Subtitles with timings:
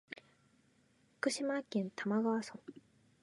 [1.19, 2.53] 福島県玉川村